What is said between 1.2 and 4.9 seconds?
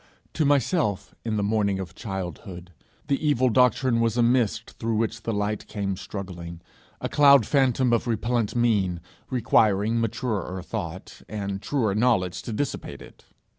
in the morning of childhood, the evil doctrine was a mist